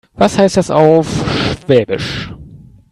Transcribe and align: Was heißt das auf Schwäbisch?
Was 0.15 0.35
heißt 0.39 0.57
das 0.57 0.71
auf 0.71 1.07
Schwäbisch? 1.61 2.33